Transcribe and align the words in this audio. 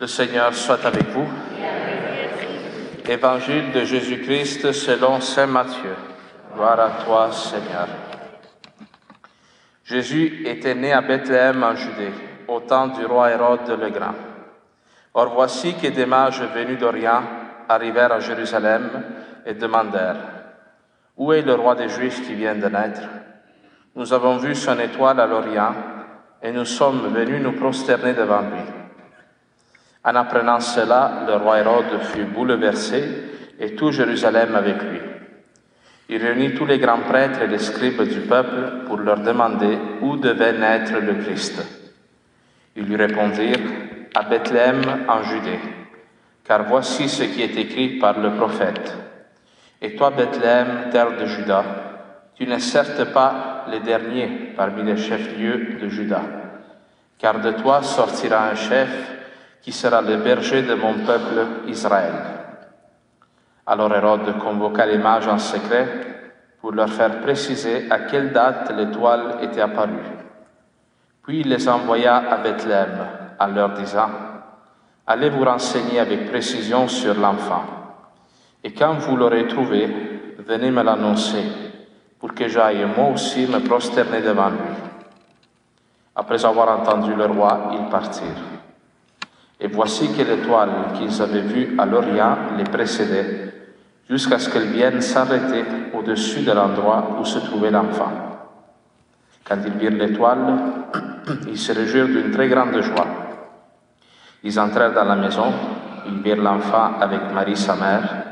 Le 0.00 0.06
Seigneur 0.06 0.54
soit 0.54 0.82
avec 0.86 1.08
vous. 1.08 1.28
Évangile 3.06 3.70
de 3.70 3.84
Jésus-Christ 3.84 4.72
selon 4.72 5.20
Saint 5.20 5.46
Matthieu. 5.46 5.94
Gloire 6.54 6.80
à 6.80 7.04
toi, 7.04 7.30
Seigneur. 7.30 7.86
Jésus 9.84 10.42
était 10.46 10.74
né 10.74 10.94
à 10.94 11.02
Bethléem 11.02 11.62
en 11.62 11.76
Judée, 11.76 12.12
au 12.48 12.60
temps 12.60 12.86
du 12.86 13.04
roi 13.04 13.30
Hérode 13.30 13.78
le 13.78 13.90
Grand. 13.90 14.14
Or 15.12 15.34
voici 15.34 15.74
que 15.74 15.88
des 15.88 16.06
mages 16.06 16.44
venus 16.54 16.78
d'Orient 16.78 17.22
arrivèrent 17.68 18.12
à 18.12 18.20
Jérusalem 18.20 19.02
et 19.44 19.52
demandèrent 19.52 20.16
Où 21.18 21.34
est 21.34 21.42
le 21.42 21.52
roi 21.52 21.74
des 21.74 21.90
Juifs 21.90 22.26
qui 22.26 22.32
vient 22.32 22.54
de 22.54 22.68
naître? 22.68 23.02
Nous 23.94 24.14
avons 24.14 24.38
vu 24.38 24.54
son 24.54 24.78
étoile 24.78 25.20
à 25.20 25.26
l'Orient 25.26 25.74
et 26.42 26.52
nous 26.52 26.64
sommes 26.64 27.12
venus 27.12 27.42
nous 27.42 27.52
prosterner 27.52 28.14
devant 28.14 28.40
lui. 28.40 28.79
En 30.02 30.14
apprenant 30.14 30.60
cela, 30.60 31.24
le 31.26 31.36
roi 31.36 31.58
Hérode 31.58 32.00
fut 32.12 32.24
bouleversé 32.24 33.04
et 33.58 33.74
tout 33.74 33.92
Jérusalem 33.92 34.54
avec 34.54 34.82
lui. 34.82 35.00
Il 36.08 36.22
réunit 36.22 36.54
tous 36.54 36.64
les 36.64 36.78
grands 36.78 37.02
prêtres 37.02 37.42
et 37.42 37.46
les 37.46 37.58
scribes 37.58 38.02
du 38.02 38.20
peuple 38.20 38.86
pour 38.86 38.96
leur 38.96 39.20
demander 39.20 39.78
où 40.00 40.16
devait 40.16 40.54
naître 40.54 40.94
le 40.98 41.22
Christ. 41.22 41.62
Ils 42.76 42.84
lui 42.84 42.96
répondirent 42.96 43.58
à 44.14 44.22
Bethléem 44.22 44.80
en 45.06 45.22
Judée, 45.22 45.60
car 46.44 46.64
voici 46.64 47.08
ce 47.08 47.24
qui 47.24 47.42
est 47.42 47.56
écrit 47.56 47.98
par 47.98 48.18
le 48.18 48.30
prophète. 48.32 48.96
Et 49.82 49.94
toi, 49.94 50.10
Bethléem, 50.10 50.90
terre 50.90 51.16
de 51.16 51.26
Juda, 51.26 51.64
tu 52.34 52.46
n'es 52.46 52.58
certes 52.58 53.12
pas 53.12 53.66
le 53.70 53.80
dernier 53.80 54.52
parmi 54.56 54.82
les 54.82 54.96
chefs-lieux 54.96 55.78
de 55.80 55.88
Juda, 55.88 56.22
car 57.18 57.40
de 57.40 57.52
toi 57.52 57.82
sortira 57.82 58.48
un 58.48 58.54
chef 58.54 58.88
qui 59.62 59.72
sera 59.72 60.00
le 60.00 60.16
berger 60.16 60.62
de 60.62 60.74
mon 60.74 60.94
peuple 61.04 61.66
Israël. 61.68 62.14
Alors 63.66 63.94
Hérode 63.94 64.38
convoqua 64.38 64.86
les 64.86 64.98
mages 64.98 65.28
en 65.28 65.38
secret 65.38 65.86
pour 66.60 66.72
leur 66.72 66.88
faire 66.90 67.20
préciser 67.20 67.90
à 67.90 68.00
quelle 68.00 68.32
date 68.32 68.72
l'étoile 68.76 69.38
était 69.42 69.60
apparue. 69.60 70.10
Puis 71.22 71.40
il 71.40 71.48
les 71.48 71.68
envoya 71.68 72.16
à 72.16 72.38
Bethléem 72.38 72.98
en 73.38 73.46
leur 73.46 73.70
disant, 73.74 74.10
Allez 75.06 75.30
vous 75.30 75.44
renseigner 75.44 76.00
avec 76.00 76.30
précision 76.30 76.86
sur 76.86 77.14
l'enfant, 77.14 77.64
et 78.62 78.72
quand 78.72 78.94
vous 78.94 79.16
l'aurez 79.16 79.48
trouvé, 79.48 79.88
venez 80.38 80.70
me 80.70 80.82
l'annoncer, 80.82 81.44
pour 82.18 82.34
que 82.34 82.48
j'aille 82.48 82.86
moi 82.96 83.08
aussi 83.08 83.46
me 83.46 83.58
prosterner 83.60 84.20
devant 84.20 84.50
lui. 84.50 84.58
Après 86.14 86.44
avoir 86.44 86.78
entendu 86.78 87.14
le 87.14 87.26
roi, 87.26 87.70
ils 87.72 87.88
partirent. 87.88 88.59
Et 89.60 89.66
voici 89.68 90.08
que 90.12 90.22
l'étoile 90.22 90.70
qu'ils 90.96 91.20
avaient 91.20 91.42
vue 91.42 91.78
à 91.78 91.84
l'Orient 91.84 92.36
les 92.56 92.64
précédait, 92.64 93.52
jusqu'à 94.08 94.38
ce 94.38 94.48
qu'elle 94.48 94.68
vienne 94.68 95.02
s'arrêter 95.02 95.64
au-dessus 95.92 96.40
de 96.40 96.52
l'endroit 96.52 97.18
où 97.20 97.24
se 97.24 97.38
trouvait 97.40 97.70
l'enfant. 97.70 98.10
Quand 99.44 99.58
ils 99.66 99.74
virent 99.74 99.98
l'étoile, 99.98 100.38
ils 101.48 101.58
se 101.58 101.72
réjouirent 101.72 102.06
d'une 102.06 102.30
très 102.30 102.48
grande 102.48 102.80
joie. 102.80 103.06
Ils 104.42 104.58
entrèrent 104.58 104.94
dans 104.94 105.04
la 105.04 105.16
maison, 105.16 105.52
ils 106.06 106.22
virent 106.22 106.42
l'enfant 106.42 106.92
avec 106.98 107.20
Marie 107.34 107.56
sa 107.56 107.76
mère, 107.76 108.24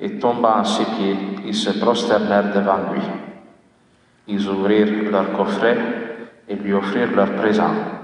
et 0.00 0.18
tombant 0.18 0.56
à 0.56 0.64
ses 0.64 0.84
pieds, 0.84 1.16
ils 1.44 1.54
se 1.54 1.78
prosternèrent 1.78 2.52
devant 2.54 2.78
lui. 2.92 3.02
Ils 4.28 4.48
ouvrirent 4.48 5.10
leur 5.10 5.32
coffret 5.32 5.76
et 6.48 6.54
lui 6.54 6.72
offrirent 6.72 7.14
leurs 7.14 7.34
présents 7.34 8.01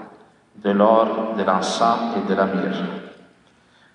de 0.62 0.70
l'or, 0.70 1.34
de 1.36 1.44
l'encens 1.44 2.16
et 2.16 2.28
de 2.28 2.34
la 2.34 2.46
myrrhe. 2.46 2.84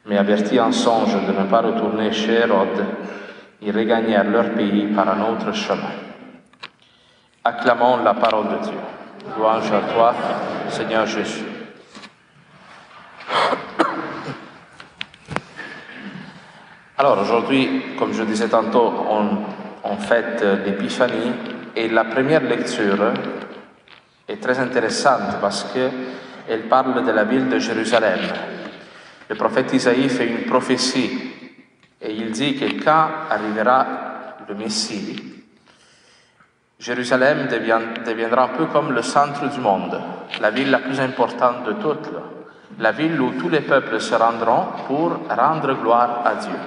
Mais 0.06 0.18
avertis 0.18 0.60
en 0.60 0.72
songe 0.72 1.16
de 1.26 1.32
ne 1.32 1.46
pas 1.48 1.62
retourner 1.62 2.12
chez 2.12 2.34
Hérode, 2.34 2.86
ils 3.62 3.76
regagnèrent 3.76 4.30
leur 4.30 4.52
pays 4.52 4.88
par 4.88 5.08
un 5.10 5.32
autre 5.32 5.54
chemin. 5.54 5.94
Acclamons 7.44 7.98
la 8.04 8.14
parole 8.14 8.50
de 8.50 8.64
Dieu. 8.64 8.80
Louange 9.38 9.72
à 9.72 9.94
toi, 9.94 10.14
Seigneur 10.70 11.06
Jésus. 11.06 11.46
Alors 16.98 17.20
aujourd'hui, 17.20 17.96
comme 17.98 18.14
je 18.14 18.24
disais 18.24 18.48
tantôt, 18.48 18.94
on, 19.10 19.28
on 19.84 19.98
fête 19.98 20.46
l'Épiphanie 20.66 21.32
et 21.76 21.90
la 21.90 22.06
première 22.06 22.44
lecture 22.44 23.14
est 24.28 24.42
très 24.42 24.60
intéressante 24.60 25.40
parce 25.42 25.64
que 25.74 25.90
elle 26.48 26.64
parle 26.64 27.06
de 27.06 27.12
la 27.12 27.24
ville 27.24 27.50
de 27.50 27.60
Jérusalem. 27.60 28.20
Le 29.30 29.36
prophète 29.36 29.74
Isaïe 29.74 30.10
fait 30.10 30.28
une 30.28 30.46
prophétie 30.46 31.34
et 32.02 32.12
il 32.12 32.32
dit 32.32 32.56
que 32.56 32.84
quand 32.84 33.08
arrivera 33.30 33.86
le 34.48 34.56
Messie, 34.56 35.34
Jérusalem 36.78 37.48
deviendra 37.48 38.44
un 38.44 38.58
peu 38.58 38.66
comme 38.66 38.92
le 38.92 39.02
centre 39.02 39.48
du 39.48 39.62
monde, 39.62 39.98
la 40.42 40.50
ville 40.50 40.70
la 40.70 40.80
plus 40.80 41.00
importante 41.00 41.64
de 41.66 41.74
toutes, 41.74 42.10
la 42.78 42.92
ville 42.92 43.20
où 43.22 43.32
tous 43.40 43.48
les 43.48 43.62
peuples 43.62 44.02
se 44.02 44.16
rendront 44.16 44.66
pour 44.88 45.18
rendre 45.30 45.74
gloire 45.76 46.24
à 46.26 46.36
Dieu. 46.36 46.60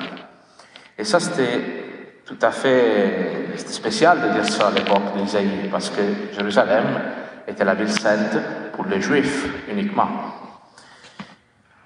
Et 0.97 1.05
ça, 1.05 1.21
c'était 1.21 1.85
tout 2.25 2.39
à 2.41 2.51
fait 2.51 3.57
spécial 3.57 4.23
de 4.23 4.29
dire 4.33 4.47
ça 4.47 4.69
à 4.69 4.71
l'époque 4.71 5.15
d'Isaïe, 5.17 5.69
parce 5.71 5.91
que 5.91 6.01
Jérusalem 6.35 6.87
était 7.47 7.65
la 7.65 7.75
ville 7.75 7.91
sainte 7.91 8.39
pour 8.77 8.87
les 8.87 9.01
Juifs 9.01 9.47
uniquement. 9.71 10.09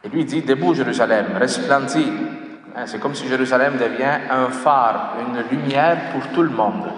Et 0.04 0.08
lui 0.08 0.24
dit, 0.24 0.42
debout 0.42 0.74
Jérusalem, 0.74 1.26
resplendis. 1.38 2.12
Hein, 2.76 2.86
c'est 2.86 3.00
comme 3.00 3.14
si 3.14 3.28
Jérusalem 3.28 3.74
devient 3.78 4.18
un 4.30 4.48
phare, 4.48 5.16
une 5.20 5.56
lumière 5.56 6.10
pour 6.12 6.26
tout 6.28 6.42
le 6.42 6.50
monde. 6.50 6.90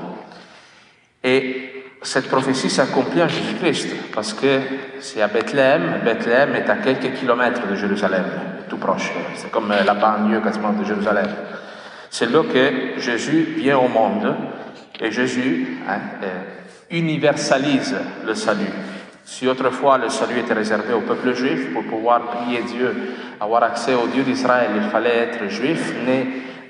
Et 1.23 1.85
cette 2.03 2.29
prophétie 2.29 2.71
s'accomplit 2.71 3.23
en 3.23 3.29
Jésus-Christ, 3.29 4.13
parce 4.15 4.33
que 4.35 4.61
c'est 5.01 5.23
à 5.23 5.29
Bethléem. 5.29 6.01
Bethléem 6.05 6.55
est 6.55 6.69
à 6.69 6.77
quelques 6.77 7.15
kilomètres 7.15 7.67
de 7.67 7.77
Jérusalem, 7.77 8.25
tout 8.69 8.79
proche. 8.79 9.13
C'est 9.37 9.51
comme 9.51 9.69
la 9.69 9.95
banlieue 9.95 10.41
quasiment 10.41 10.73
de 10.73 10.85
Jérusalem. 10.85 11.29
C'est 12.11 12.31
là 12.31 12.43
que 12.43 13.01
Jésus 13.01 13.55
vient 13.57 13.79
au 13.79 13.89
monde 13.89 14.35
et 15.01 15.11
Jésus 15.11 15.79
hein, 15.89 15.99
universalise 16.91 17.97
le 18.27 18.35
salut. 18.35 18.73
Si 19.25 19.47
autrefois 19.47 19.99
le 19.99 20.09
salut 20.09 20.41
était 20.41 20.53
réservé 20.53 20.95
au 20.95 21.01
peuple 21.01 21.35
juif, 21.35 21.73
pour 21.73 21.85
pouvoir 21.85 22.23
prier 22.23 22.63
Dieu, 22.63 23.15
avoir 23.41 23.63
accès 23.63 23.95
au 23.95 24.07
Dieu 24.09 24.23
d'Israël, 24.23 24.71
il 24.77 24.91
fallait 24.91 25.29
être 25.29 25.49
juif, 25.49 25.95
né 26.05 26.27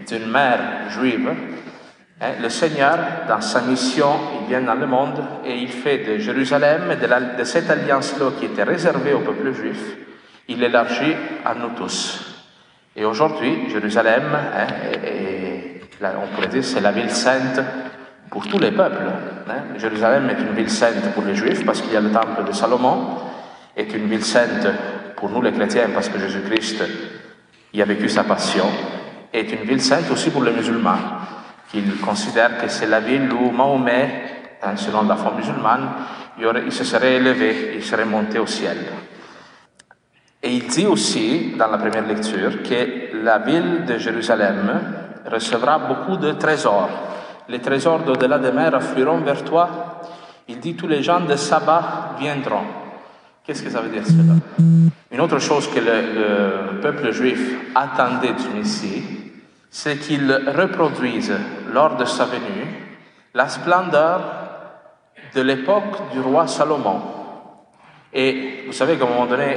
d'une 0.07 0.31
mère 0.31 0.91
juive. 0.91 1.31
Hein, 2.21 2.31
le 2.41 2.49
Seigneur, 2.49 2.99
dans 3.29 3.41
sa 3.41 3.63
mission, 3.63 4.11
il 4.41 4.49
vient 4.49 4.63
dans 4.63 4.75
le 4.75 4.87
monde 4.87 5.25
et 5.45 5.57
il 5.57 5.69
fait 5.69 5.99
de 5.99 6.19
Jérusalem, 6.19 6.97
de, 7.01 7.39
de 7.39 7.45
cette 7.45 7.71
alliance-là 7.71 8.31
qui 8.39 8.47
était 8.47 8.63
réservée 8.63 9.15
au 9.15 9.21
peuple 9.21 9.53
juif, 9.53 9.97
il 10.49 10.61
l'élargit 10.61 11.17
à 11.45 11.55
nous 11.55 11.71
tous. 11.77 12.33
Et 12.95 13.05
aujourd'hui, 13.05 13.71
Jérusalem, 13.71 14.25
hein, 14.35 14.67
on 16.23 16.35
pourrait 16.35 16.49
dire, 16.49 16.65
c'est 16.65 16.81
la 16.81 16.93
ville 16.93 17.11
sainte 17.11 17.61
pour 18.33 18.49
tous 18.49 18.59
les 18.59 18.71
peuples. 18.71 19.05
Hein. 19.49 19.77
Jérusalem 19.77 20.31
est 20.31 20.41
une 20.41 20.55
ville 20.55 20.71
sainte 20.71 21.13
pour 21.15 21.23
les 21.23 21.35
Juifs 21.35 21.67
parce 21.67 21.83
qu'il 21.83 21.93
y 21.93 21.97
a 21.97 22.01
le 22.01 22.11
temple 22.11 22.45
de 22.47 22.53
Salomon, 22.53 23.19
est 23.77 23.93
une 23.93 24.07
ville 24.07 24.25
sainte 24.25 24.67
pour 25.17 25.29
nous 25.29 25.43
les 25.43 25.53
chrétiens 25.53 25.91
parce 25.95 26.09
que 26.09 26.19
Jésus-Christ 26.19 26.83
y 27.75 27.83
a 27.83 27.85
vécu 27.85 28.09
sa 28.09 28.25
passion, 28.25 28.65
est 29.33 29.53
une 29.53 29.69
ville 29.69 29.83
sainte 29.83 30.11
aussi 30.11 30.31
pour 30.31 30.43
les 30.43 30.53
musulmans, 30.53 30.97
qu'ils 31.71 32.01
considèrent 32.01 32.57
que 32.57 32.69
c'est 32.69 32.87
la 32.87 33.01
ville 33.01 33.31
où 33.31 33.51
Mahomet, 33.51 34.09
hein, 34.63 34.77
selon 34.77 35.03
la 35.03 35.17
foi 35.17 35.35
musulmane, 35.37 35.89
il, 36.39 36.73
se 36.73 36.85
serait 36.85 37.17
élevé, 37.17 37.75
il 37.77 37.85
serait 37.85 38.07
monté 38.07 38.39
au 38.39 38.47
ciel. 38.47 38.79
Et 40.43 40.55
il 40.55 40.67
dit 40.67 40.87
aussi, 40.87 41.55
dans 41.59 41.69
la 41.69 41.77
première 41.77 42.07
lecture, 42.07 42.63
que 42.63 43.23
la 43.23 43.39
ville 43.41 43.85
de 43.85 43.99
Jérusalem 43.99 44.81
recevra 45.31 45.79
beaucoup 45.79 46.17
de 46.17 46.33
trésors. 46.33 47.12
Les 47.49 47.61
trésors 47.61 48.01
d'au-delà 48.01 48.39
des 48.39 48.53
mers 48.53 48.75
afflueront 48.75 49.19
vers 49.19 49.45
toi. 49.45 49.69
Il 50.49 50.59
dit, 50.61 50.75
tous 50.75 50.89
les 50.89 51.03
gens 51.03 51.21
de 51.21 51.37
sabbat 51.37 52.17
viendront. 52.19 52.65
Qu'est-ce 53.45 53.63
que 53.63 53.71
ça 53.71 53.81
veut 53.81 53.91
dire 53.91 54.07
cela? 54.07 54.35
Une 55.11 55.21
autre 55.21 55.39
chose 55.39 55.69
que 55.69 55.81
le, 55.81 56.75
le 56.75 56.81
peuple 56.81 57.11
juif 57.13 57.59
attendait 57.75 58.33
du 58.33 58.49
Messie, 58.57 59.03
c'est 59.71 59.97
qu'il 59.97 60.31
reproduise 60.57 61.33
lors 61.73 61.97
de 61.97 62.05
sa 62.05 62.25
venue 62.27 62.99
la 63.35 63.49
splendeur 63.49 64.21
de 65.35 65.41
l'époque 65.41 66.13
du 66.13 66.21
roi 66.21 66.47
Salomon. 66.47 67.01
Et 68.13 68.65
vous 68.67 68.73
savez 68.73 68.97
qu'à 68.97 69.05
un 69.05 69.09
moment 69.09 69.27
donné, 69.27 69.57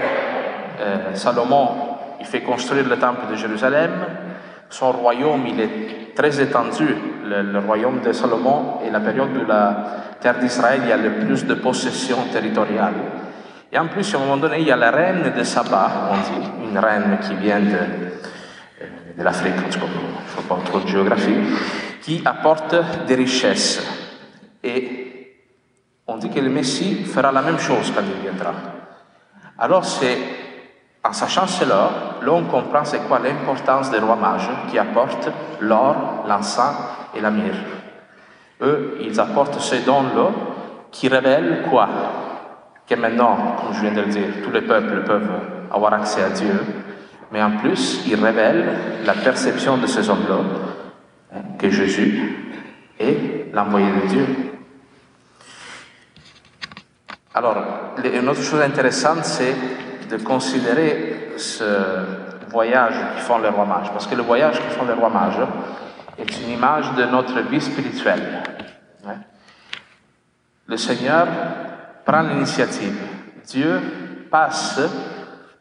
euh, 0.80 1.14
Salomon, 1.14 1.70
il 2.20 2.26
fait 2.26 2.42
construire 2.42 2.88
le 2.88 2.98
temple 2.98 3.28
de 3.30 3.36
Jérusalem. 3.36 3.92
Son 4.70 4.92
royaume, 4.92 5.46
il 5.48 5.60
est 5.60 6.14
très 6.16 6.42
étendu. 6.42 6.88
Le, 7.26 7.60
royaume 7.60 8.02
de 8.02 8.12
Salomon 8.12 8.80
est 8.86 8.92
la 8.92 9.00
période 9.00 9.36
où 9.36 9.46
la 9.46 10.16
terre 10.20 10.40
d'Israël, 10.40 10.82
il 10.84 10.90
y 10.90 10.92
a 10.92 10.98
le 10.98 11.26
plus 11.26 11.46
de 11.46 11.54
possessions 11.56 12.24
territoriales. 12.32 12.94
Et 13.72 13.78
en 13.78 13.88
plus, 13.88 14.14
à 14.14 14.18
un 14.18 14.22
moment 14.22 14.38
donné, 14.38 14.60
il 14.60 14.68
y 14.68 14.72
a 14.72 14.76
la 14.76 14.92
reine 14.92 15.34
de 15.36 15.44
Saba, 15.44 16.12
on 16.12 16.16
dit, 16.16 16.70
une 16.70 16.78
reine 16.78 17.18
qui 17.22 17.36
vient 17.36 17.60
de, 17.60 17.76
euh, 17.76 18.86
de 19.18 19.24
l'Afrique, 19.24 19.54
je 19.70 19.78
ne 19.78 20.48
pas 20.48 20.58
trop 20.64 20.80
de 20.80 20.88
géographie, 20.88 21.38
qui 22.02 22.22
apporte 22.24 22.76
des 23.06 23.16
richesses. 23.16 23.82
Et 24.64 25.06
on 26.08 26.18
dit 26.18 26.30
que 26.30 26.40
le 26.40 26.50
Messie 26.50 27.04
fera 27.04 27.32
la 27.32 27.42
même 27.42 27.60
chose 27.60 27.92
quand 27.96 28.04
il 28.04 28.22
viendra. 28.22 28.54
Alors 29.58 29.86
c'est 29.86 30.18
en 31.06 31.13
sachant 31.13 31.46
cela, 31.46 31.92
là 32.22 32.31
on 32.31 32.44
comprend 32.46 32.84
c'est 32.84 33.07
quoi 33.07 33.19
l'importance 33.19 33.92
des 33.92 34.00
rois 34.00 34.16
mages 34.16 34.50
qui 34.69 34.80
apportent 34.80 35.30
l'or, 35.60 36.25
l'encens 36.28 36.75
et 37.16 37.22
la 37.22 37.30
myrrhe. 37.30 37.56
Eux, 38.62 38.98
ils 39.02 39.19
apportent 39.19 39.60
ces 39.60 39.81
dons-là 39.81 40.30
qui 40.92 41.07
révèlent 41.07 41.63
quoi? 41.69 41.88
Que 42.88 42.96
maintenant, 42.96 43.56
comme 43.60 43.74
je 43.74 43.81
viens 43.81 43.94
de 43.94 44.02
le 44.02 44.07
dire, 44.07 44.28
tous 44.44 44.52
les 44.52 44.62
peuples 44.62 45.04
peuvent 45.04 45.30
avoir 45.72 45.94
accès 45.94 46.24
à 46.24 46.30
Dieu, 46.30 46.60
mais 47.31 47.44
en 47.44 47.57
plus, 47.57 48.02
ils 48.07 48.24
révèlent 48.24 49.04
la 49.06 49.13
perception 49.13 49.78
de 49.78 49.86
ces 49.86 50.10
hommes-là, 50.10 50.40
hein, 51.36 51.42
que 51.60 51.69
Jésus 51.69 52.54
est 53.00 53.54
l'envoyé 53.54 53.88
de 53.92 54.07
Dieu. 54.07 54.25
Alors, 57.34 57.57
une 58.04 58.30
autre 58.30 58.42
chose 58.42 58.62
intéressante, 58.62 59.25
c'est 59.25 59.56
de 60.10 60.18
considérer 60.18 61.34
ce 61.38 61.63
voyage 62.50 62.96
qui 63.16 63.22
font 63.22 63.40
les 63.40 63.50
rois 63.50 63.66
mages, 63.66 63.92
parce 63.92 64.07
que 64.07 64.16
le 64.16 64.24
voyage 64.24 64.60
qui 64.60 64.75
font 64.75 64.86
les 64.86 64.94
rois 64.94 65.10
mages 65.10 65.46
est 66.18 66.42
une 66.42 66.52
image 66.52 66.94
de 66.94 67.04
notre 67.06 67.40
vie 67.42 67.62
spirituelle. 67.62 68.44
Le 70.68 70.78
Seigneur 70.78 71.28
prend 72.06 72.22
l'initiative. 72.22 72.98
Dieu 73.46 73.80
passe 74.31 74.81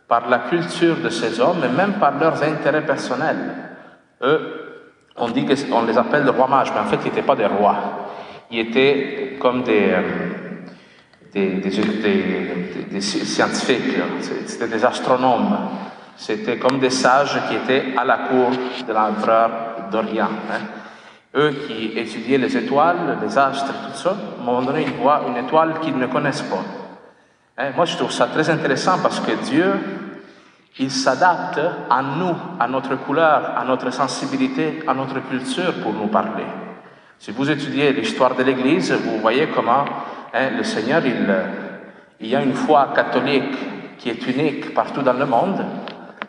par 0.09 0.29
la 0.29 0.39
culture 0.41 0.97
de 0.97 1.11
ces 1.11 1.41
hommes 1.41 1.63
et 1.65 1.69
même 1.69 1.95
par 1.95 2.19
leurs 2.19 2.43
intérêts 2.43 2.87
personnels. 2.87 3.55
Eux, 4.23 4.65
on 5.17 5.29
dit 5.29 5.45
qu'on 5.45 5.85
les 5.85 5.99
appelle 5.99 6.25
des 6.25 6.31
rois 6.31 6.49
mages, 6.49 6.73
mais 6.73 6.81
en 6.81 6.87
fait, 6.87 6.97
ils 7.03 7.09
n'étaient 7.09 7.23
pas 7.23 7.37
des 7.37 7.47
rois. 7.47 7.77
Ils 8.51 8.61
étaient 8.61 9.37
comme 9.41 9.63
des, 9.63 9.95
euh, 11.37 11.61
des, 12.91 13.01
scientifiques, 13.01 13.97
c'était 14.47 14.69
des 14.69 14.85
astronomes, 14.85 15.57
c'était 16.17 16.59
comme 16.59 16.79
des 16.79 16.91
sages 16.91 17.41
qui 17.49 17.57
étaient 17.57 17.97
à 17.97 18.05
la 18.05 18.19
cour 18.29 18.51
de 18.87 18.93
l'empereur 18.93 19.51
d'Orient. 19.91 20.29
Hein. 20.51 20.61
Eux 21.37 21.53
qui 21.67 21.99
étudiaient 21.99 22.39
les 22.39 22.57
étoiles, 22.57 23.19
les 23.21 23.37
astres, 23.37 23.67
tout 23.67 23.99
ça, 23.99 24.11
à 24.11 24.41
un 24.41 24.45
moment 24.45 24.63
donné, 24.63 24.87
une 25.29 25.45
étoile 25.45 25.81
qu'ils 25.81 25.99
ne 25.99 26.07
connaissent 26.07 26.43
pas. 26.43 26.63
Hein. 27.59 27.71
Moi, 27.75 27.85
je 27.85 27.97
trouve 27.97 28.13
ça 28.13 28.27
très 28.27 28.49
intéressant 28.49 28.99
parce 29.03 29.19
que 29.19 29.33
Dieu, 29.45 29.73
il 30.79 30.91
s'adapte 30.91 31.61
à 31.91 32.03
nous, 32.03 32.37
à 32.61 32.69
notre 32.69 32.95
couleur, 32.97 33.57
à 33.57 33.65
notre 33.65 33.93
sensibilité, 33.93 34.85
à 34.87 34.95
notre 34.95 35.21
culture 35.29 35.75
pour 35.83 35.93
nous 35.93 36.09
parler. 36.09 36.47
Si 37.19 37.33
vous 37.33 37.51
étudiez 37.51 37.93
l'histoire 37.93 38.35
de 38.35 38.43
l'Église, 38.43 38.93
vous 38.93 39.19
voyez 39.19 39.49
comment 39.49 39.85
Hein, 40.37 40.51
le 40.57 40.65
Seigneur, 40.65 41.01
il, 42.19 42.27
y 42.27 42.35
a 42.35 42.43
une 42.43 42.55
foi 42.55 42.89
catholique 42.93 43.97
qui 43.99 44.11
est 44.11 44.27
unique 44.27 44.75
partout 44.75 45.03
dans 45.03 45.13
le 45.13 45.27
monde, 45.27 45.65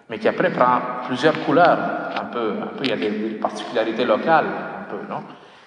mais 0.08 0.20
qui 0.20 0.28
après 0.28 0.52
prend 0.52 0.80
plusieurs 1.08 1.44
couleurs. 1.44 1.80
Un 2.16 2.26
peu, 2.26 2.52
un 2.62 2.78
peu 2.78 2.84
il 2.84 2.90
y 2.90 2.94
a 2.94 2.98
des, 2.98 3.10
particularités 3.42 4.06
locales, 4.06 4.46
un 4.46 4.92
peu, 4.92 4.98
non? 5.10 5.24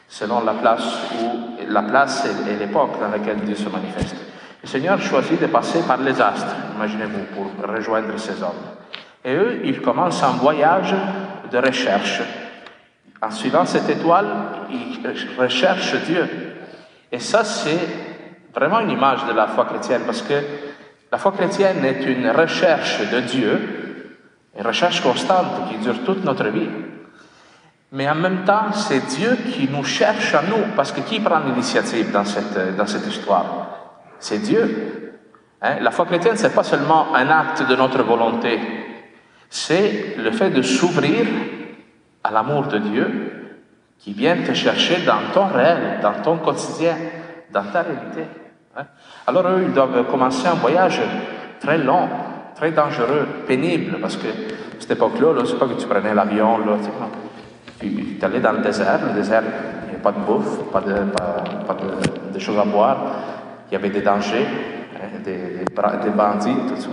Selon 0.06 0.44
la 0.44 0.52
place, 0.52 1.10
où, 1.20 1.56
la 1.68 1.82
place 1.82 2.28
et, 2.48 2.54
l'époque 2.54 3.00
dans 3.00 3.08
laquelle 3.08 3.40
Dieu 3.40 3.56
se 3.56 3.68
manifeste. 3.68 4.16
Le 4.62 4.68
Seigneur 4.68 5.00
choisit 5.02 5.40
de 5.40 5.46
passer 5.46 5.82
par 5.82 5.98
les 5.98 6.20
astres, 6.20 6.54
imaginez-vous, 6.76 7.34
pour 7.34 7.68
rejoindre 7.68 8.16
ces 8.18 8.40
hommes. 8.40 8.62
Et 9.24 9.34
eux, 9.34 9.60
ils 9.64 9.80
commencent 9.80 10.22
un 10.22 10.36
voyage 10.36 10.94
de 11.50 11.58
recherche. 11.58 12.22
En 13.20 13.32
suivant 13.32 13.66
cette 13.66 13.88
étoile, 13.88 14.28
ils 14.70 15.00
recherchent 15.36 15.96
Dieu. 16.04 16.28
Et 17.10 17.18
ça, 17.18 17.42
c'est 17.42 18.07
vraiment 18.58 18.80
une 18.80 18.90
image 18.90 19.24
de 19.26 19.32
la 19.32 19.46
foi 19.46 19.64
chrétienne, 19.64 20.02
parce 20.04 20.22
que 20.22 20.34
la 21.10 21.18
foi 21.18 21.32
chrétienne 21.32 21.84
est 21.84 22.04
une 22.04 22.28
recherche 22.30 23.00
de 23.10 23.20
Dieu, 23.20 24.08
une 24.58 24.66
recherche 24.66 25.00
constante 25.00 25.68
qui 25.68 25.78
dure 25.78 26.04
toute 26.04 26.24
notre 26.24 26.48
vie. 26.48 26.68
Mais 27.92 28.08
en 28.10 28.16
même 28.16 28.44
temps, 28.44 28.72
c'est 28.72 29.06
Dieu 29.06 29.38
qui 29.52 29.68
nous 29.68 29.84
cherche 29.84 30.34
à 30.34 30.42
nous, 30.42 30.74
parce 30.76 30.92
que 30.92 31.00
qui 31.00 31.20
prend 31.20 31.38
l'initiative 31.38 32.10
dans 32.10 32.24
cette, 32.24 32.76
dans 32.76 32.86
cette 32.86 33.06
histoire? 33.06 33.44
C'est 34.18 34.38
Dieu. 34.38 35.14
Hein? 35.62 35.76
La 35.80 35.90
foi 35.90 36.04
chrétienne, 36.04 36.36
ce 36.36 36.48
n'est 36.48 36.54
pas 36.54 36.64
seulement 36.64 37.14
un 37.14 37.28
acte 37.28 37.66
de 37.66 37.76
notre 37.76 38.02
volonté, 38.02 38.58
c'est 39.48 40.16
le 40.18 40.30
fait 40.32 40.50
de 40.50 40.62
s'ouvrir 40.62 41.26
à 42.22 42.30
l'amour 42.30 42.66
de 42.66 42.78
Dieu 42.78 43.32
qui 43.98 44.12
vient 44.12 44.36
te 44.42 44.52
chercher 44.52 45.04
dans 45.06 45.32
ton 45.32 45.46
réel, 45.46 46.00
dans 46.02 46.20
ton 46.22 46.36
quotidien, 46.38 46.96
dans 47.50 47.64
ta 47.64 47.82
réalité. 47.82 48.24
Hein. 48.78 48.84
Alors 49.26 49.46
eux, 49.48 49.64
ils 49.66 49.72
doivent 49.72 50.06
commencer 50.08 50.46
un 50.46 50.54
voyage 50.54 51.00
très 51.60 51.78
long, 51.78 52.08
très 52.54 52.70
dangereux, 52.70 53.26
pénible, 53.46 53.98
parce 54.00 54.16
que 54.16 54.28
à 54.28 54.80
cette 54.80 54.92
époque-là, 54.92 55.34
-là, 55.34 55.44
c'est 55.44 55.58
pas 55.58 55.66
que 55.66 55.80
tu 55.80 55.86
prenais 55.86 56.14
l'avion, 56.14 56.60
tu, 57.80 58.24
allais 58.24 58.40
dans 58.40 58.52
le 58.52 58.58
désert, 58.58 59.00
le 59.08 59.14
désert, 59.14 59.42
il 59.86 59.90
n'y 59.90 59.96
a 59.96 60.00
pas 60.00 60.12
de 60.12 60.20
bouffe, 60.20 60.70
pas 60.72 60.80
de, 60.80 62.38
choses 62.38 62.58
à 62.58 62.64
boire, 62.64 62.98
il 63.68 63.74
y 63.74 63.76
avait 63.76 63.90
des 63.90 64.02
dangers, 64.02 64.46
hein, 64.94 65.18
des, 65.24 65.64
des, 65.64 66.10
bandits, 66.10 66.68
tout 66.68 66.80
ça. 66.80 66.88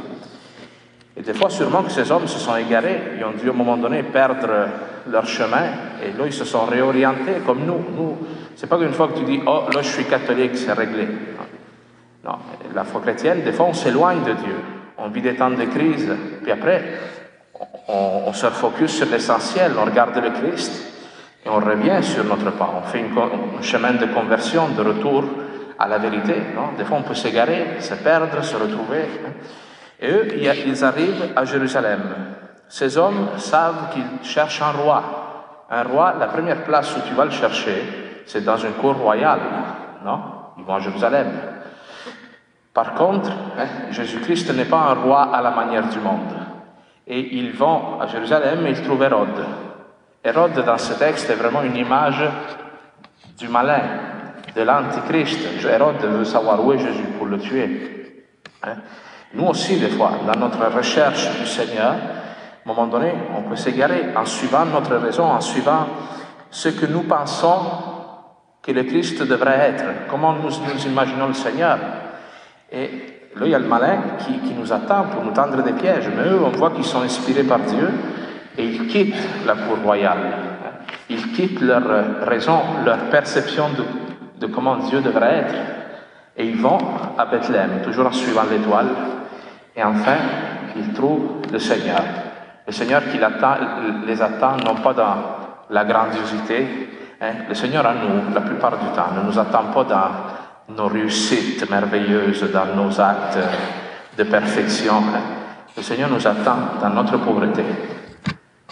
Et 1.18 1.22
des 1.22 1.34
fois, 1.34 1.50
sûrement 1.50 1.84
que 1.84 1.92
ces 1.92 2.12
hommes 2.12 2.28
se 2.28 2.40
sont 2.40 2.56
égarés, 2.58 3.00
ils 3.18 3.24
ont 3.24 3.32
dû 3.32 3.48
à 3.48 3.54
un 3.54 3.56
moment 3.56 3.78
donné 3.78 4.02
perdre 4.04 4.68
leur 5.08 5.28
chemin, 5.28 5.66
et 6.04 6.18
là, 6.18 6.26
ils 6.26 6.34
se 6.34 6.46
sont 6.46 6.66
réorientés 6.66 7.42
comme 7.46 7.60
nous. 7.60 7.86
Nous, 7.96 8.18
c'est 8.56 8.68
pas 8.68 8.78
qu'une 8.78 8.94
fois 8.94 9.10
que 9.10 9.20
tu 9.20 9.26
dis, 9.26 9.40
oh, 9.46 9.66
là, 9.74 9.82
je 9.82 9.90
suis 9.90 10.06
catholique, 10.06 10.58
c'est 10.58 10.74
réglé. 10.74 11.08
Non, 12.26 12.40
la 12.74 12.84
foi 12.84 13.02
chrétienne, 13.02 13.44
des 13.44 13.52
fois, 13.52 13.68
on 13.68 13.74
s'éloigne 13.74 14.24
de 14.24 14.34
Dieu. 14.34 14.56
On 14.98 15.10
vit 15.10 15.22
des 15.22 15.36
temps 15.36 15.52
de 15.52 15.66
crise, 15.66 16.12
puis 16.42 16.52
après, 16.52 16.84
on, 17.88 18.34
se 18.34 18.48
focus 18.48 18.98
sur 18.98 19.08
l'essentiel, 19.08 19.74
on 19.80 19.86
regarde 19.86 20.16
le 20.18 20.32
Christ 20.32 20.94
et 21.46 21.50
on 21.50 21.60
revient 21.60 22.02
sur 22.02 22.24
notre 22.24 22.52
pas. 22.52 22.70
On 22.76 22.82
fait 22.82 23.02
un 23.02 23.62
chemin 23.62 23.94
de 23.94 24.08
conversion, 24.08 24.70
de 24.70 24.82
retour 24.82 25.24
à 25.78 25.88
la 25.88 26.00
vérité. 26.00 26.36
Non? 26.56 26.70
Des 26.76 26.84
fois, 26.84 26.98
on 26.98 27.04
peut 27.04 27.14
s'égarer, 27.14 27.80
se 27.80 27.94
perdre, 27.94 28.44
se 28.44 28.56
retrouver. 28.56 29.04
Hein. 29.04 29.32
Et 30.00 30.10
eux, 30.10 30.28
ils 30.66 30.84
arrivent 30.84 31.34
à 31.36 31.46
Jérusalem. 31.46 32.02
Ces 32.68 32.98
hommes 32.98 33.30
savent 33.38 33.92
qu'ils 33.92 34.28
cherchent 34.28 34.64
un 34.64 34.72
roi. 34.72 35.04
Un 35.70 35.84
roi, 35.84 36.16
la 36.20 36.28
première 36.28 36.64
place 36.64 36.96
où 36.98 37.02
tu 37.08 37.14
vas 37.14 37.26
le 37.26 37.32
chercher, 37.32 38.24
c'est 38.26 38.44
dans 38.44 38.58
une 38.58 38.74
cour 38.74 38.96
royale. 38.96 39.42
Non? 40.04 40.20
Ils 40.58 40.64
vont 40.64 40.76
à 40.76 40.80
Jérusalem. 40.80 41.28
Par 42.76 42.94
contre, 42.94 43.32
hein, 43.58 43.68
Jésus-Christ 43.90 44.54
n'est 44.54 44.66
pas 44.66 44.90
un 44.90 44.94
roi 44.96 45.34
à 45.34 45.42
la 45.42 45.52
manière 45.52 45.88
du 45.88 46.00
monde. 46.00 46.36
Et 47.08 47.38
ils 47.38 47.54
vont 47.54 48.02
à 48.02 48.08
Jérusalem 48.08 48.68
et 48.68 48.72
ils 48.72 48.82
trouvent 48.82 49.02
Hérode. 49.02 49.46
Hérode, 50.22 50.62
dans 50.66 50.78
ce 50.78 50.94
texte, 51.00 51.30
est 51.30 51.36
vraiment 51.36 51.62
une 51.64 51.78
image 51.78 52.30
du 53.38 53.48
malin, 53.48 53.80
de 54.54 54.62
l'antichrist. 54.62 55.40
Hérode 55.66 56.04
veut 56.04 56.26
savoir 56.26 56.66
où 56.66 56.74
est 56.74 56.80
Jésus 56.80 57.06
pour 57.18 57.28
le 57.28 57.40
tuer. 57.40 58.14
Hein. 58.62 58.76
Nous 59.34 59.46
aussi, 59.46 59.80
des 59.80 59.92
fois, 59.92 60.12
dans 60.28 60.38
notre 60.38 60.66
recherche 60.76 61.40
du 61.40 61.48
Seigneur, 61.48 61.92
à 61.92 61.94
un 61.94 62.68
moment 62.74 62.88
donné, 62.88 63.14
on 63.38 63.44
peut 63.44 63.56
s'égarer 63.56 64.08
en 64.18 64.26
suivant 64.26 64.66
notre 64.66 64.98
raison, 64.98 65.24
en 65.24 65.40
suivant 65.40 65.88
ce 66.52 66.68
que 66.68 66.88
nous 66.88 67.04
pensons 67.04 67.58
que 68.62 68.74
le 68.74 68.84
Christ 68.84 69.24
devrait 69.24 69.60
être, 69.60 69.86
comment 70.10 70.34
nous, 70.34 70.50
nous 70.50 70.88
imaginons 70.88 71.28
le 71.28 71.34
Seigneur? 71.34 71.78
Et 72.72 72.90
là, 73.36 73.46
il 73.46 73.52
y 73.52 73.56
a 73.56 73.60
le 73.60 73.68
malin 73.68 73.98
qui, 74.20 74.40
qui, 74.40 74.54
nous 74.54 74.72
attend 74.72 75.06
pour 75.12 75.24
nous 75.24 75.32
tendre 75.32 75.62
des 75.62 75.74
pièges. 75.74 76.10
Mais 76.16 76.30
eux, 76.30 76.42
on 76.44 76.50
voit 76.50 76.72
qu'ils 76.72 76.86
sont 76.86 77.02
inspirés 77.02 77.44
par 77.44 77.60
Dieu 77.60 77.90
et 78.58 78.66
ils 78.66 78.88
quittent 78.88 79.46
la 79.46 79.54
cour 79.54 79.78
royale. 79.84 80.18
Ils 81.10 81.32
quittent 81.34 81.62
leur 81.62 81.84
raison, 82.28 82.60
leur 82.84 82.98
perception 83.10 83.66
de, 83.70 84.46
de 84.46 84.52
comment 84.52 84.78
Dieu 84.78 85.02
devrait 85.02 85.38
être. 85.40 85.56
Et 86.38 86.48
ils 86.48 86.58
vont 86.58 86.80
à 87.18 87.26
Bethléem, 87.26 87.82
toujours 87.84 88.08
en 88.08 88.12
suivant 88.12 88.44
l'étoile. 88.50 88.88
Et 89.76 89.84
enfin, 89.84 90.18
ils 90.76 90.94
trouvent 90.94 91.42
le 91.52 91.60
Seigneur. 91.60 92.02
Le 92.66 92.72
Seigneur 92.72 93.04
qui 93.12 93.20
les 94.08 94.22
attend 94.22 94.58
non 94.66 94.76
pas 94.76 94.94
dans 94.94 95.16
la 95.70 95.86
grandiosité, 95.86 96.90
hein. 97.22 97.34
le 97.48 97.54
Seigneur 97.54 97.86
à 97.86 97.94
nous, 97.94 98.34
la 98.34 98.42
plupart 98.42 98.78
du 98.78 98.88
temps, 98.96 99.14
ne 99.16 99.30
nous 99.30 99.38
attend 99.38 99.66
pas 99.74 99.84
dans 99.84 100.12
nos 100.70 100.88
réussites 100.88 101.70
merveilleuses, 101.70 102.52
dans 102.52 102.76
nos 102.76 103.00
actes 103.00 103.40
de 104.18 104.24
perfection. 104.24 105.04
Le 105.76 105.84
Seigneur 105.84 106.10
nous 106.10 106.26
attend 106.26 106.58
dans 106.82 106.90
notre 106.90 107.18
pauvreté, 107.18 107.64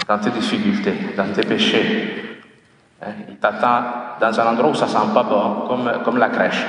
dans 0.07 0.17
tes 0.17 0.31
difficultés, 0.31 1.13
dans 1.15 1.31
tes 1.33 1.43
péchés. 1.43 2.39
Hein, 3.01 3.11
il 3.29 3.35
t'attend 3.35 3.83
dans 4.19 4.39
un 4.39 4.47
endroit 4.47 4.71
où 4.71 4.75
ça 4.75 4.87
sent 4.87 5.13
pas 5.13 5.23
bon, 5.23 5.67
comme, 5.67 5.91
comme 6.03 6.17
la 6.17 6.29
crèche. 6.29 6.65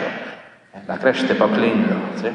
La 0.88 0.96
crèche, 0.96 1.22
n'était 1.22 1.34
pas 1.34 1.48
clean. 1.48 2.30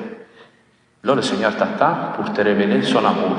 Là, 1.04 1.16
le 1.16 1.22
Seigneur 1.22 1.56
t'attend 1.56 2.14
pour 2.16 2.32
te 2.34 2.42
révéler 2.42 2.82
son 2.82 3.00
amour. 3.00 3.38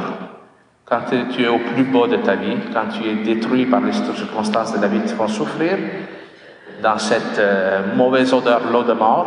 Quand 0.85 1.03
tu 1.09 1.43
es 1.43 1.49
au 1.49 1.59
plus 1.59 1.85
beau 1.85 2.07
de 2.07 2.17
ta 2.17 2.35
vie, 2.35 2.57
quand 2.73 2.89
tu 2.89 3.09
es 3.09 3.15
détruit 3.17 3.67
par 3.67 3.81
les 3.81 3.93
circonstances 3.93 4.75
de 4.77 4.83
la 4.83 4.89
vie 4.89 5.01
qui 5.01 5.09
te 5.09 5.15
font 5.15 5.29
souffrir, 5.29 5.79
dans 6.83 6.99
cette 6.99 7.39
euh, 7.39 7.95
mauvaise 7.95 8.33
odeur, 8.33 8.61
l'eau 8.71 8.83
de 8.83 8.93
mort, 8.93 9.27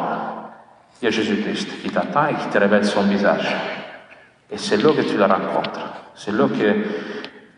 il 1.01 1.05
y 1.05 1.07
a 1.07 1.12
Jésus-Christ 1.12 1.81
qui 1.81 1.89
t'attend 1.89 2.27
et 2.27 2.36
qui 2.36 2.48
te 2.48 2.57
révèle 2.57 2.86
son 2.86 3.03
visage. 3.03 3.55
Et 4.51 4.57
c'est 4.57 4.77
là 4.77 4.91
que 4.95 5.01
tu 5.01 5.17
le 5.17 5.25
rencontres. 5.25 5.93
C'est 6.15 6.31
là 6.31 6.45
que 6.48 6.75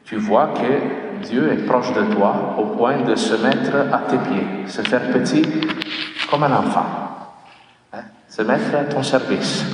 tu 0.03 0.15
vois 0.17 0.47
que 0.47 1.25
Dieu 1.25 1.51
est 1.51 1.65
proche 1.65 1.93
de 1.93 2.03
toi 2.13 2.55
au 2.57 2.65
point 2.77 3.01
de 3.01 3.15
se 3.15 3.35
mettre 3.35 3.75
à 3.91 3.99
tes 4.09 4.17
pieds, 4.17 4.67
se 4.67 4.81
faire 4.81 5.11
petit 5.11 5.43
comme 6.29 6.43
un 6.43 6.55
enfant, 6.55 6.85
hein, 7.93 8.03
se 8.29 8.41
mettre 8.41 8.75
à 8.75 8.83
ton 8.85 9.03
service. 9.03 9.65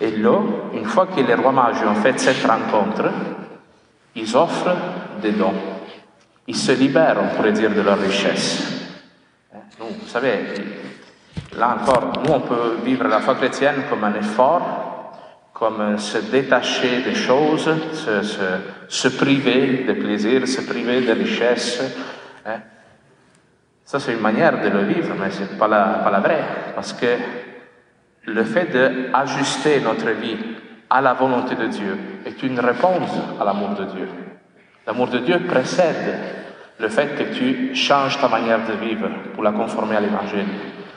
Et 0.00 0.10
là, 0.12 0.38
une 0.74 0.86
fois 0.86 1.06
que 1.06 1.20
les 1.20 1.34
rois 1.34 1.52
mages 1.52 1.82
ont 1.86 1.94
fait 1.94 2.18
cette 2.18 2.44
rencontre, 2.46 3.10
ils 4.16 4.36
offrent 4.36 4.76
des 5.22 5.32
dons. 5.32 5.54
Ils 6.46 6.56
se 6.56 6.72
libèrent, 6.72 7.18
on 7.22 7.36
pourrait 7.36 7.52
dire, 7.52 7.70
de 7.70 7.80
leur 7.80 7.98
richesse. 7.98 8.79
Nous, 9.52 9.86
vous 9.86 10.06
savez, 10.06 10.38
là 11.56 11.76
encore, 11.80 12.12
nous, 12.24 12.32
on 12.32 12.40
peut 12.40 12.76
vivre 12.84 13.08
la 13.08 13.20
foi 13.20 13.34
chrétienne 13.34 13.84
comme 13.88 14.04
un 14.04 14.14
effort 14.14 14.90
comme 15.60 15.98
se 15.98 16.16
détacher 16.16 17.02
des 17.02 17.14
choses, 17.14 17.68
se, 18.88 19.08
priver 19.08 19.84
de 19.86 19.92
plaisir, 19.92 20.48
se 20.48 20.62
priver 20.62 21.02
de 21.02 21.12
richesse. 21.12 21.82
Hein. 22.46 22.60
Ça, 23.84 24.00
c'est 24.00 24.14
une 24.14 24.20
manière 24.20 24.58
de 24.62 24.68
le 24.70 24.84
vivre, 24.84 25.14
mais 25.20 25.30
ce 25.30 25.42
n'est 25.42 25.58
pas 25.58 25.68
pas 25.68 26.10
la 26.10 26.20
vraie. 26.20 26.44
Parce 26.74 26.94
que 26.94 27.14
le 28.24 28.44
fait 28.44 28.72
d'ajuster 28.72 29.80
notre 29.80 30.08
vie 30.12 30.38
à 30.88 31.02
la 31.02 31.12
volonté 31.12 31.56
de 31.56 31.66
Dieu 31.66 31.98
est 32.24 32.42
une 32.42 32.58
réponse 32.58 33.10
à 33.38 33.44
l'amour 33.44 33.70
de 33.70 33.84
Dieu. 33.84 34.08
L'amour 34.86 35.08
de 35.08 35.18
Dieu 35.18 35.40
précède 35.46 36.18
le 36.80 36.88
fait 36.88 37.14
que 37.14 37.34
tu 37.34 37.74
changes 37.74 38.18
ta 38.18 38.28
manière 38.28 38.60
de 38.66 38.72
vivre 38.72 39.08
pour 39.34 39.42
la 39.42 39.52
conformer 39.52 39.96
à 39.96 40.00
l'Évangile. 40.00 40.46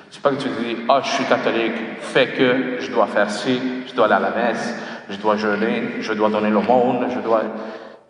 C'est 0.09 0.21
pas 0.21 0.29
que 0.29 0.41
tu 0.41 0.49
dis, 0.49 0.77
ah, 0.87 1.01
je 1.03 1.09
suis 1.09 1.25
catholique, 1.25 1.73
fais 1.99 2.27
que 2.27 2.79
je 2.79 2.89
dois 2.91 3.07
faire 3.07 3.29
ci, 3.29 3.59
je 3.87 3.93
dois 3.93 4.05
aller 4.05 4.15
à 4.15 4.19
la 4.19 4.29
messe, 4.29 4.75
je 5.09 5.17
dois 5.17 5.35
jeûner, 5.35 5.95
je 5.99 6.13
dois 6.13 6.29
donner 6.29 6.49
l'aumône, 6.49 7.07
je 7.13 7.19
dois. 7.19 7.41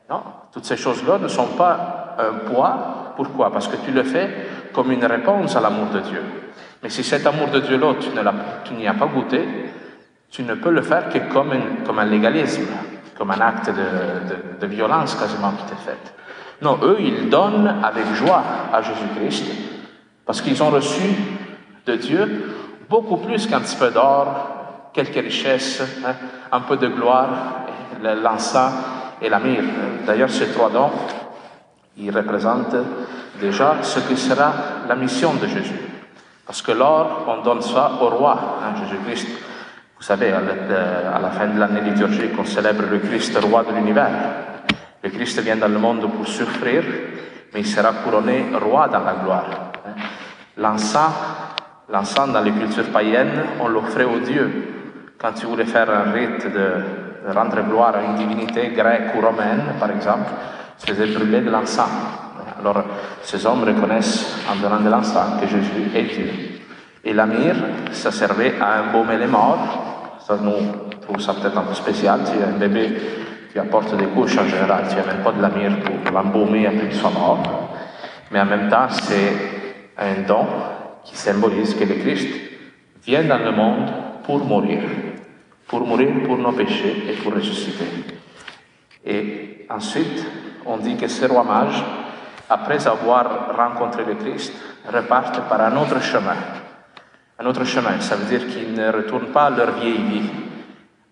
Non, 0.10 0.22
toutes 0.52 0.66
ces 0.66 0.78
choses-là 0.78 1.18
ne 1.18 1.28
sont 1.28 1.48
pas 1.58 2.16
un 2.20 2.50
poids. 2.50 3.14
Pourquoi? 3.16 3.52
Parce 3.52 3.68
que 3.68 3.78
tu 3.78 3.92
le 3.92 4.04
fais 4.04 4.30
comme 4.74 4.92
une 4.92 5.06
réponse 5.06 5.56
à 5.56 5.62
l'amour 5.62 5.88
de 5.94 6.00
Dieu. 6.00 6.22
Mais 6.84 6.90
si 6.90 7.04
cet 7.04 7.26
amour 7.26 7.48
de 7.48 7.62
Dieu-là, 7.62 7.94
tu 8.66 8.74
n'y 8.74 8.88
as 8.88 8.94
pas 8.94 9.06
goûté, 9.08 9.48
tu 10.30 10.44
ne 10.44 10.54
peux 10.56 10.72
le 10.72 10.82
faire 10.82 11.10
que 11.10 11.20
comme, 11.32 11.54
comme 11.86 12.00
un 12.00 12.06
légalisme, 12.06 12.66
comme 13.18 13.32
un 13.32 13.40
acte 13.40 13.70
de, 13.70 14.60
de 14.60 14.68
violence 14.68 15.16
quasiment 15.16 15.52
qui 15.52 15.64
t'est 15.66 15.82
fait. 15.82 16.14
Non, 16.64 16.80
eux, 16.82 16.96
ils 17.00 17.30
donnent 17.30 17.82
avec 17.84 18.06
joie 18.14 18.42
à 18.72 18.82
Jésus-Christ 18.82 19.46
parce 20.26 20.42
qu'ils 20.42 20.64
ont 20.64 20.70
reçu 20.70 21.04
de 21.86 21.96
Dieu, 21.96 22.56
beaucoup 22.90 23.18
plus 23.18 23.48
qu'un 23.48 23.60
petit 23.60 23.76
peu 23.76 23.92
d'or, 23.92 24.90
quelques 24.94 25.16
richesses, 25.16 25.84
hein, 26.06 26.14
un 26.52 26.62
peu 26.62 26.78
de 26.78 26.88
gloire, 26.88 27.28
l'encens 28.02 28.72
et 29.22 29.28
la 29.28 29.40
myrrhe. 29.40 29.66
D'ailleurs, 30.08 30.30
ces 30.30 30.52
trois 30.54 30.70
dons, 30.70 30.92
ils 31.98 32.16
représentent 32.16 32.78
déjà 33.42 33.76
ce 33.82 34.00
que 34.00 34.16
sera 34.16 34.54
la 34.88 34.96
mission 34.96 35.34
de 35.34 35.48
Jésus. 35.48 35.82
Parce 36.46 36.62
que 36.62 36.72
l'or, 36.72 37.26
on 37.28 37.44
donne 37.44 37.62
ça 37.62 37.92
au 38.02 38.08
roi, 38.08 38.60
hein, 38.62 38.74
Jésus-Christ. 38.82 39.28
Vous 39.98 40.04
savez, 40.04 40.32
à 40.32 41.20
la 41.20 41.30
fin 41.32 41.48
de 41.48 41.60
l'année 41.60 41.82
liturgique, 41.82 42.32
on 42.40 42.46
célèbre 42.46 42.84
le 42.90 43.00
Christ, 43.00 43.38
roi 43.44 43.64
de 43.64 43.76
l'univers. 43.76 44.12
Le 45.04 45.10
Christ 45.10 45.40
vient 45.42 45.58
dans 45.58 45.68
le 45.68 45.80
monde 45.80 46.10
pour 46.12 46.28
souffrir, 46.28 46.84
mais 47.54 47.60
il 47.60 47.68
sera 47.68 47.92
couronné 47.92 48.46
roi 48.54 48.88
dans 48.88 49.04
la 49.04 49.14
gloire. 49.14 49.72
Hein. 49.86 49.92
L'encens 50.58 51.12
L'encens 51.90 52.32
dans 52.32 52.42
les 52.42 52.54
cultures 52.54 52.90
païennes, 52.92 53.44
on 53.60 53.68
l'offrait 53.68 54.06
aux 54.06 54.20
dieux. 54.20 54.50
Quand 55.20 55.34
tu 55.34 55.46
voulais 55.46 55.66
faire 55.66 55.90
un 55.90 56.12
rite 56.12 56.48
de 56.52 57.32
rendre 57.32 57.62
gloire 57.70 57.96
à 57.96 58.04
une 58.04 58.16
divinité 58.16 58.70
grecque 58.70 59.14
ou 59.16 59.22
romaine, 59.22 59.76
par 59.80 59.92
exemple, 59.92 60.32
tu 60.80 60.88
faisais 60.88 61.08
brûler 61.08 61.42
de 61.42 61.52
l'encens. 61.52 61.90
Alors, 62.60 62.84
ces 63.22 63.46
hommes 63.46 63.64
reconnaissent 63.64 64.38
en 64.50 64.56
donnant 64.56 64.80
de 64.80 64.90
l'encens 64.90 65.42
que 65.42 65.48
Jésus 65.48 65.92
est 65.94 66.04
Dieu. 66.04 66.32
Et 67.04 67.14
la 67.14 67.26
myrrhe, 67.26 67.92
ça 67.92 68.12
servait 68.12 68.54
à 68.60 68.84
embaumer 68.84 69.18
les 69.18 69.28
morts. 69.28 70.18
Ça, 70.26 70.38
nous, 70.42 71.00
trouve 71.02 71.20
ça 71.20 71.34
peut-être 71.34 71.58
un 71.58 71.64
peu 71.64 71.74
spécial. 71.74 72.22
As 72.22 72.48
un 72.48 72.58
bébé, 72.58 72.98
tu 73.54 73.60
apportes 73.60 73.96
des 73.96 74.08
couches 74.08 74.36
en 74.40 74.48
général, 74.48 74.86
tu 74.90 74.96
n'amènes 74.96 75.24
pas 75.24 75.32
de 75.32 75.40
la 75.40 75.50
myrrhe 75.50 75.80
pour 75.82 76.12
l'embaumer 76.12 76.66
après 76.66 76.92
soit 76.92 77.12
mort. 77.12 77.70
Mais 78.32 78.42
en 78.42 78.46
même 78.46 78.68
temps, 78.68 78.90
c'est 78.90 79.32
un 79.96 80.24
don 80.28 80.48
qui 81.04 81.16
symbolise 81.16 81.76
que 81.76 81.84
le 81.84 81.94
Christ 81.94 82.30
vient 83.06 83.24
dans 83.26 83.38
le 83.38 83.52
monde 83.52 83.92
pour 84.24 84.44
mourir, 84.44 84.82
pour 85.68 85.86
mourir 85.86 86.10
pour 86.26 86.40
nos 86.40 86.54
péchés 86.54 87.04
et 87.08 87.14
pour 87.22 87.36
ressusciter. 87.36 87.86
Et 89.06 89.68
ensuite, 89.70 90.26
on 90.66 90.78
dit 90.78 90.98
que 90.98 91.08
ces 91.08 91.28
rois 91.28 91.44
mages, 91.44 91.84
après 92.50 92.88
avoir 92.88 93.56
rencontré 93.56 94.04
le 94.04 94.16
Christ, 94.16 94.52
repartent 94.92 95.48
par 95.48 95.62
un 95.62 95.78
autre 95.78 96.02
chemin. 96.02 96.38
Un 97.38 97.46
autre 97.46 97.66
chemin, 97.66 98.00
ça 98.00 98.16
veut 98.16 98.36
dire 98.36 98.48
qu'ils 98.48 98.74
ne 98.74 98.92
retournent 98.92 99.32
pas 99.32 99.46
à 99.46 99.50
leur 99.52 99.74
vieille 99.74 100.02
vie, 100.02 100.30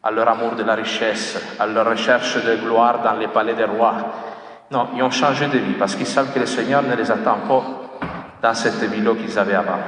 à 0.04 0.12
leur 0.12 0.28
amour 0.28 0.56
de 0.56 0.64
la 0.64 0.76
richesse, 0.76 1.40
à 1.60 1.68
leur 1.68 1.88
recherche 1.88 2.44
de 2.44 2.56
gloire 2.56 3.02
dans 3.04 3.14
les 3.14 3.28
palais 3.28 3.54
des 3.54 3.66
rois. 3.66 3.96
Non, 4.72 4.90
ils 4.96 5.04
ont 5.04 5.12
changé 5.12 5.48
de 5.48 5.58
vie 5.58 5.74
parce 5.74 5.96
qu'ils 5.96 6.08
savent 6.08 6.34
que 6.34 6.40
le 6.40 6.46
Seigneur 6.46 6.82
ne 6.82 6.96
les 6.96 7.12
attend 7.12 7.38
pas 7.48 7.64
dans 8.42 8.54
cette 8.54 8.82
vie-là 8.84 9.14
qu'ils 9.16 9.38
avaient 9.38 9.56
avant. 9.56 9.80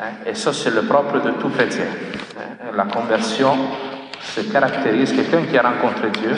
Hein? 0.00 0.04
Et 0.26 0.34
ça, 0.34 0.52
c'est 0.52 0.70
le 0.70 0.82
propre 0.82 1.20
de 1.20 1.30
tout 1.32 1.50
chrétien. 1.50 1.84
Hein? 2.36 2.72
La 2.74 2.84
conversion 2.84 3.56
se 4.20 4.40
caractérise, 4.40 5.12
quelqu'un 5.12 5.42
qui 5.42 5.56
a 5.56 5.62
rencontré 5.62 6.10
Dieu, 6.10 6.34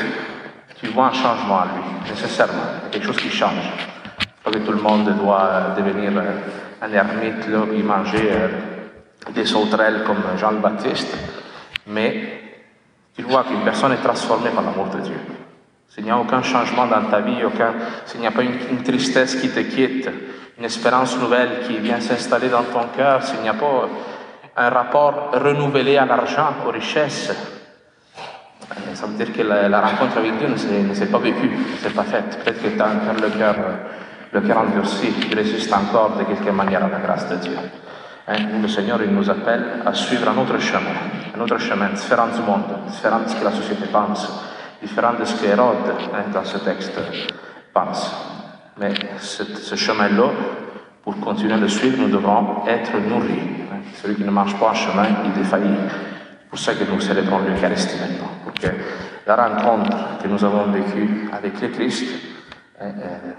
tu 0.78 0.88
vois 0.88 1.06
un 1.06 1.12
changement 1.12 1.60
en 1.60 1.64
lui, 1.64 2.10
nécessairement, 2.10 2.88
quelque 2.90 3.06
chose 3.06 3.16
qui 3.16 3.30
change. 3.30 3.72
Pas 4.44 4.50
que 4.50 4.58
tout 4.58 4.72
le 4.72 4.80
monde 4.80 5.08
doit 5.16 5.74
devenir 5.76 6.12
un 6.82 6.92
ermite 6.92 7.46
là, 7.48 7.60
et 7.72 7.82
manger 7.82 8.30
euh, 8.30 8.48
des 9.34 9.44
sauterelles 9.44 10.02
comme 10.06 10.22
Jean 10.38 10.52
le 10.52 10.58
Baptiste, 10.58 11.14
mais 11.86 12.49
tu 13.16 13.22
vois 13.22 13.44
qu'une 13.44 13.62
personne 13.62 13.92
est 13.92 14.02
transformée 14.02 14.50
par 14.50 14.62
l'amour 14.62 14.86
de 14.86 15.00
Dieu. 15.00 15.18
S'il 15.88 16.04
n'y 16.04 16.10
a 16.10 16.18
aucun 16.18 16.42
changement 16.42 16.86
dans 16.86 17.02
ta 17.10 17.20
vie, 17.20 17.44
aucun, 17.44 17.74
s'il 18.06 18.20
n'y 18.20 18.26
a 18.26 18.30
pas 18.30 18.42
une, 18.42 18.82
tristesse 18.82 19.34
qui 19.34 19.48
te 19.48 19.60
quitte, 19.60 20.08
une 20.58 20.64
espérance 20.64 21.18
nouvelle 21.18 21.60
qui 21.66 21.78
vient 21.78 22.00
s'installer 22.00 22.48
dans 22.48 22.62
ton 22.62 22.86
cœur, 22.96 23.22
s'il 23.24 23.40
n'y 23.40 23.48
a 23.48 23.54
pas 23.54 23.88
un 24.56 24.68
rapport 24.68 25.30
renouvelé 25.32 25.96
à 25.96 26.04
l'argent, 26.04 26.54
aux 26.66 26.70
richesses, 26.70 27.32
euh, 28.70 28.94
ça 28.94 29.06
veut 29.06 29.16
dire 29.16 29.32
que 29.32 29.42
la, 29.42 29.80
rencontre 29.80 30.18
avec 30.18 30.38
Dieu 30.38 30.48
ne 30.48 30.94
s'est 30.94 31.06
pas 31.06 31.18
vécue, 31.18 31.50
ne 31.50 31.76
s'est 31.76 31.94
pas 31.94 32.04
faite. 32.04 32.38
Peut-être 32.44 32.62
que 32.62 32.68
tu 32.68 32.80
as 32.80 33.12
le 33.20 33.30
cœur, 33.36 33.56
le 34.32 34.40
cœur 34.42 34.58
endurci, 34.58 35.12
tu 35.28 35.34
résistes 35.34 35.72
encore 35.72 36.16
de 36.16 36.24
quelque 36.24 36.50
manière 36.50 36.84
à 36.84 36.88
la 36.88 36.98
grâce 36.98 37.28
de 37.28 37.36
Dieu. 37.36 37.56
Hein, 38.28 38.36
le 38.62 38.68
Seigneur, 38.68 39.00
il 39.02 39.10
nous 39.10 39.28
appelle 39.28 39.82
à 39.84 39.92
suivre 39.92 40.28
un 40.28 40.40
autre 40.40 40.58
chemin, 40.60 40.94
un 41.40 41.44
autre 41.44 41.58
chemin 41.58 41.88
différent 41.88 42.28
du 42.28 42.42
monde, 42.42 42.64
différent 42.88 43.20
de 43.20 43.28
ce 43.28 43.36
que 43.36 43.44
la 43.44 43.52
société 43.52 43.86
pense, 43.86 44.28
différent 44.82 45.14
de 45.18 45.24
ce 45.24 45.40
que 45.40 45.46
Hérode, 45.46 45.94
hein, 46.12 46.30
dans 46.32 46.44
ce 46.44 46.58
texte, 46.58 46.98
pense. 47.72 48.14
Mais 48.78 48.92
ce, 49.18 49.74
chemin-là, 49.74 50.30
pour 51.02 51.18
continuer 51.20 51.54
à 51.54 51.56
le 51.56 51.68
suivre, 51.68 51.96
nous 51.98 52.10
devons 52.10 52.66
être 52.66 52.92
nourris. 53.08 53.64
Celui 53.94 54.16
qui 54.16 54.24
ne 54.24 54.30
marche 54.30 54.54
pas 54.58 54.68
en 54.70 54.74
chemin, 54.74 55.06
il 55.24 55.32
défaillit. 55.32 55.76
C'est 55.88 56.48
pour 56.50 56.58
ça 56.58 56.74
que 56.74 56.84
nous 56.84 57.00
célébrons 57.00 57.38
l'Eucharistie 57.38 57.98
maintenant, 57.98 58.30
pour 58.44 58.52
que 58.52 58.68
la 59.26 59.36
rencontre 59.36 59.96
que 60.22 60.28
nous 60.28 60.44
avons 60.44 60.70
vécue 60.70 61.30
avec 61.32 61.60
le 61.60 61.68
Christ 61.68 62.04
euh, 62.82 62.90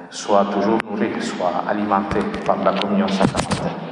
soit 0.09 0.45
toujours 0.45 0.79
nourrie, 0.89 1.21
soit 1.21 1.63
alimentée 1.69 2.23
par 2.45 2.63
la 2.63 2.73
communion 2.73 3.07
sacramentelle. 3.07 3.90